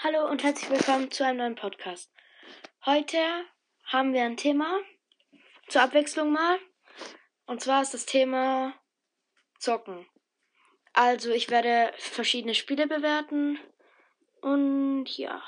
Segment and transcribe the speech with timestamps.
[0.00, 2.12] Hallo und herzlich willkommen zu einem neuen Podcast.
[2.86, 3.18] Heute
[3.82, 4.78] haben wir ein Thema
[5.66, 6.56] zur Abwechslung mal.
[7.46, 8.74] Und zwar ist das Thema
[9.58, 10.06] Zocken.
[10.92, 13.58] Also ich werde verschiedene Spiele bewerten.
[14.40, 15.42] Und ja.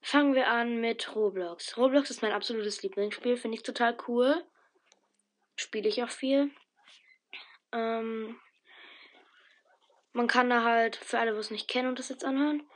[0.00, 1.76] Fangen wir an mit Roblox.
[1.76, 3.36] Roblox ist mein absolutes Lieblingsspiel.
[3.36, 4.42] Finde ich total cool.
[5.54, 6.50] Spiele ich auch viel.
[7.72, 8.40] Ähm,
[10.14, 12.66] man kann da halt, für alle, die es nicht kennen und das jetzt anhören,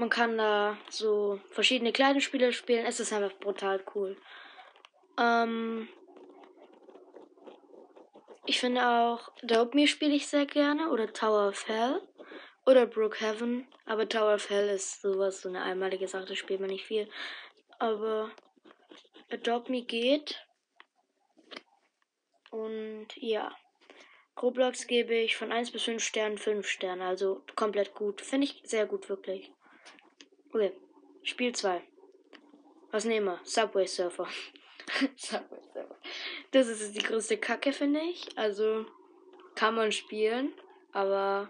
[0.00, 2.86] man kann da so verschiedene kleine Spiele spielen.
[2.86, 4.16] Es ist einfach brutal cool.
[5.18, 5.88] Ähm
[8.46, 12.00] ich finde auch Dope Me spiele ich sehr gerne oder Tower of Hell
[12.64, 13.68] oder Brookhaven.
[13.84, 17.06] Aber Tower of Hell ist sowas, so eine einmalige Sache, das spielt man nicht viel.
[17.78, 18.30] Aber
[19.30, 20.42] Adopt Me geht.
[22.50, 23.54] Und ja.
[24.40, 27.04] Roblox gebe ich von 1 bis 5 Sternen 5 Sterne.
[27.04, 28.22] Also komplett gut.
[28.22, 29.52] Finde ich sehr gut, wirklich.
[30.52, 30.72] Okay,
[31.22, 31.80] Spiel 2.
[32.90, 33.40] Was nehmen wir?
[33.44, 34.26] Subway Surfer.
[35.16, 35.96] Subway Surfer.
[36.50, 38.36] Das ist die größte Kacke, finde ich.
[38.36, 38.86] Also
[39.54, 40.52] kann man spielen,
[40.92, 41.48] aber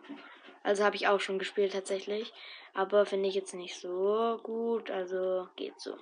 [0.62, 2.32] also habe ich auch schon gespielt tatsächlich,
[2.74, 5.96] aber finde ich jetzt nicht so gut, also geht so.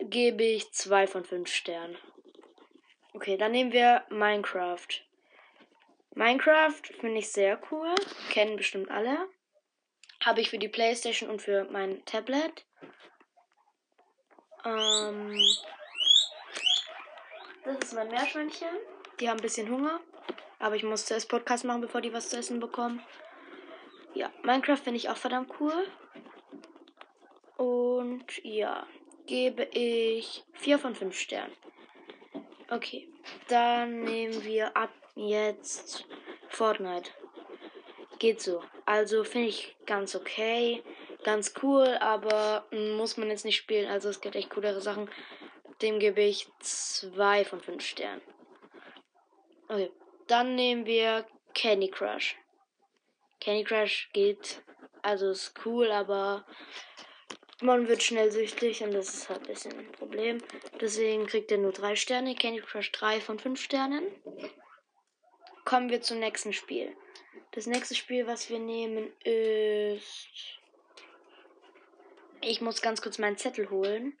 [0.00, 1.96] Gebe ich 2 von 5 Sternen.
[3.14, 4.88] Okay, dann nehmen wir Minecraft.
[6.14, 7.94] Minecraft finde ich sehr cool,
[8.30, 9.28] kennen bestimmt alle.
[10.26, 12.66] Habe ich für die Playstation und für mein Tablet.
[14.64, 15.40] Ähm,
[17.64, 18.66] das ist mein Meerschweinchen.
[19.20, 20.00] Die haben ein bisschen Hunger.
[20.58, 23.00] Aber ich muss zuerst Podcast machen, bevor die was zu essen bekommen.
[24.14, 25.86] Ja, Minecraft finde ich auch verdammt cool.
[27.56, 28.84] Und ja,
[29.26, 31.56] gebe ich 4 von 5 Sternen.
[32.68, 33.08] Okay,
[33.46, 36.04] dann nehmen wir ab jetzt
[36.48, 37.12] Fortnite.
[38.18, 38.62] Geht so.
[38.86, 40.82] Also finde ich ganz okay,
[41.24, 43.90] ganz cool, aber muss man jetzt nicht spielen.
[43.90, 45.10] Also es gibt echt coolere Sachen.
[45.82, 48.22] Dem gebe ich 2 von 5 Sternen.
[49.68, 49.90] Okay,
[50.28, 52.36] dann nehmen wir Candy Crush.
[53.40, 54.62] Candy Crush geht,
[55.02, 56.46] also ist cool, aber
[57.60, 60.38] man wird schnell süchtig und das ist halt ein bisschen ein Problem.
[60.80, 62.34] Deswegen kriegt er nur 3 Sterne.
[62.34, 64.04] Candy Crush 3 von 5 Sternen.
[65.64, 66.96] Kommen wir zum nächsten Spiel.
[67.56, 70.28] Das nächste Spiel, was wir nehmen, ist.
[72.42, 74.12] Ich muss ganz kurz meinen Zettel holen.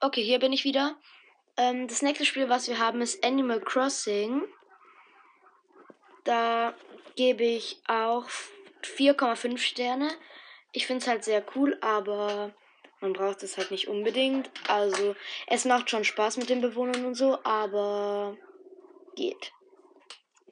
[0.00, 0.96] Okay, hier bin ich wieder.
[1.58, 4.44] Ähm, das nächste Spiel, was wir haben, ist Animal Crossing.
[6.24, 6.74] Da
[7.16, 8.24] gebe ich auch
[8.82, 10.10] 4,5 Sterne.
[10.72, 12.54] Ich finde es halt sehr cool, aber
[13.02, 14.50] man braucht es halt nicht unbedingt.
[14.68, 15.14] Also,
[15.48, 18.36] es macht schon Spaß mit den Bewohnern und so, aber
[19.16, 19.52] geht.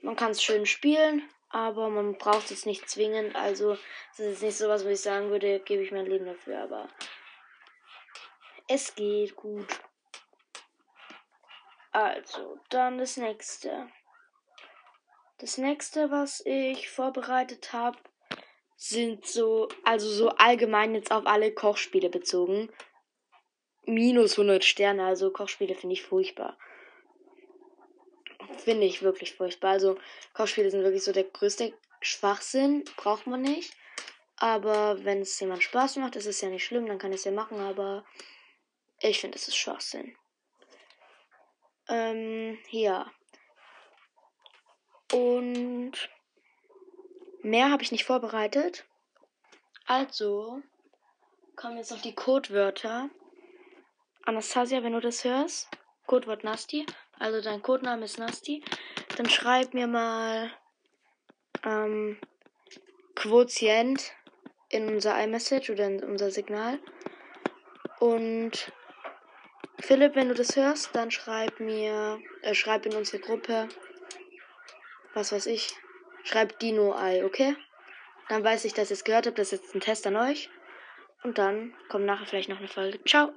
[0.02, 3.36] Man kann es schön spielen, aber man braucht es nicht zwingend.
[3.36, 3.78] Also,
[4.12, 6.88] es ist nicht sowas, wo ich sagen würde, gebe ich mein Leben dafür, aber
[8.66, 9.68] es geht gut.
[11.92, 13.88] Also, dann das nächste.
[15.38, 17.98] Das nächste, was ich vorbereitet habe,
[18.82, 22.72] sind so, also so allgemein jetzt auf alle Kochspiele bezogen.
[23.84, 26.56] Minus 100 Sterne, also Kochspiele finde ich furchtbar.
[28.56, 29.72] Finde ich wirklich furchtbar.
[29.72, 29.98] Also
[30.32, 33.74] Kochspiele sind wirklich so der größte Schwachsinn, braucht man nicht.
[34.36, 37.32] Aber wenn es jemand Spaß macht, ist es ja nicht schlimm, dann kann es ja
[37.32, 38.06] machen, aber
[39.00, 40.16] ich finde, es ist Schwachsinn.
[41.86, 43.12] Ähm, ja.
[45.12, 46.08] Und
[47.42, 48.84] Mehr habe ich nicht vorbereitet.
[49.86, 50.62] Also
[51.56, 53.10] kommen jetzt noch die Codewörter.
[54.24, 55.68] Anastasia, wenn du das hörst,
[56.06, 56.86] Codewort Nasty,
[57.18, 58.62] also dein Codename ist Nasty,
[59.16, 60.50] dann schreib mir mal
[61.64, 62.18] ähm,
[63.14, 64.12] Quotient
[64.68, 66.78] in unser iMessage oder in unser Signal.
[67.98, 68.72] Und
[69.80, 73.68] Philipp, wenn du das hörst, dann schreib mir, äh, schreib in unsere Gruppe,
[75.14, 75.74] was weiß ich,
[76.24, 77.56] Schreibt Dino-Ei, okay?
[78.28, 79.38] Dann weiß ich, dass ihr es gehört habt.
[79.38, 80.48] Das ist jetzt ein Test an euch.
[81.22, 83.02] Und dann kommt nachher vielleicht noch eine Folge.
[83.04, 83.32] Ciao!